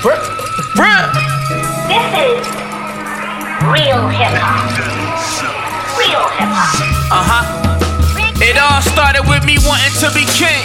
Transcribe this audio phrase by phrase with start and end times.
[0.00, 0.20] Bruh,
[0.78, 1.06] bruh.
[1.90, 2.42] This is
[3.68, 4.70] real hip hop.
[5.98, 6.76] Real hip hop.
[7.10, 7.44] Uh huh.
[8.40, 10.64] It all started with me wanting to be king.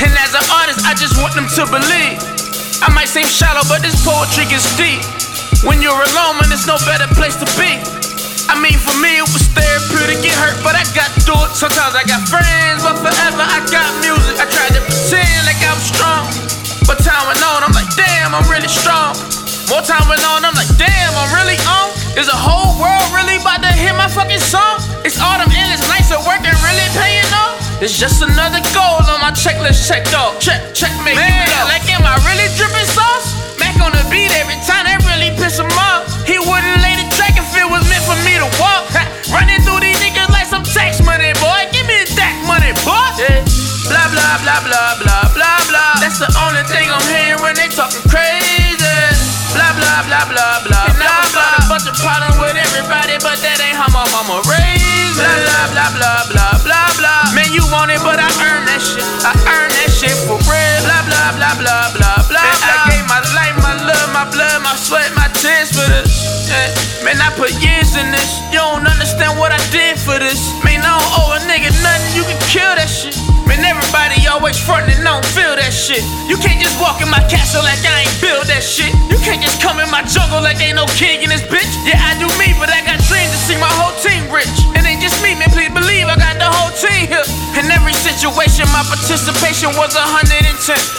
[0.00, 2.18] And as an artist, I just want them to believe.
[2.82, 5.04] I might seem shallow, but this poetry gets deep.
[5.62, 7.78] When you're alone, man, there's no better place to be.
[8.50, 11.54] I mean, for me, it was therapeutic, get hurt, but I got through it.
[11.54, 13.62] Sometimes I got friends, but forever I
[18.32, 19.12] damn, I'm really strong.
[19.68, 21.92] More time went on, I'm like, damn, I'm really on.
[22.16, 24.80] Is the whole world really about to hear my fucking song?
[25.04, 27.60] It's autumn and it's nice at work and really paying off.
[27.84, 30.40] It's just another goal on my checklist checked off.
[30.40, 31.12] Check, check me.
[31.12, 33.36] Man, like, am I really dripping sauce?
[33.60, 36.08] Mac on the beat every time, that really piss him off.
[36.24, 38.88] He wouldn't lay the track if it was meant for me to walk.
[38.96, 41.68] Ha, Running through these niggas like some tax money, boy.
[41.72, 42.96] Give me that money, boy.
[43.20, 43.44] Yeah.
[43.88, 45.92] Blah, blah, blah, blah, blah, blah, blah.
[46.00, 48.11] That's the only thing I'm hearing when they talking.
[50.22, 51.66] Blah, blah, blah, blah, blah, blah, blah.
[51.66, 55.18] A bunch of problems with everybody, but that ain't how my mama raised me.
[55.18, 57.34] Blah, blah, blah, blah, blah, blah, blah.
[57.34, 59.02] Man, you want it, but I earn that shit.
[59.26, 60.78] I earn that shit for real.
[60.86, 62.70] Blah, blah, blah, blah, blah, blah, blah.
[62.70, 66.22] I gave my life, my love, my blood, my sweat, my tears for this.
[66.46, 66.70] Yeah.
[67.02, 68.30] Man, I put years in this.
[68.54, 70.38] You don't understand what I did for this.
[70.62, 72.14] Man, I don't owe a nigga nothing.
[72.14, 73.18] You can kill that shit.
[73.42, 76.06] Man, everybody always frontin', don't feel that shit.
[76.30, 78.94] You can't just walk in my castle like I ain't build that shit.
[80.08, 81.70] Jungle like ain't no king in this bitch.
[81.86, 84.50] Yeah, I do me, but I got dreams to see my whole team rich.
[84.74, 87.26] It ain't just me, man, please believe I got the whole team here.
[87.58, 90.32] In every situation, my participation was 110.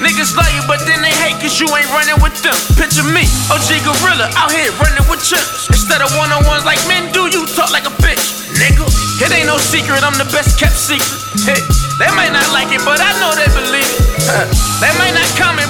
[0.00, 2.56] Niggas love you, but then they hate cause you ain't running with them.
[2.78, 5.68] Picture me, OG Gorilla, out here running with chimps.
[5.68, 8.48] Instead of one on ones like men do, you talk like a bitch.
[8.56, 8.86] Nigga,
[9.20, 11.04] it ain't no secret, I'm the best kept secret.
[11.44, 11.60] Hey,
[12.00, 14.16] they might not like it, but I know they believe it.
[14.76, 15.65] They might not comment,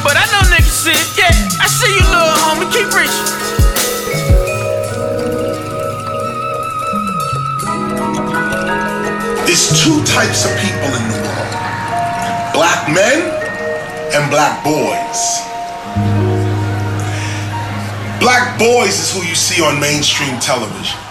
[9.77, 11.37] two types of people in the world
[12.57, 13.21] black men
[14.15, 15.45] and black boys.
[18.19, 21.06] Black boys is who you see on mainstream television.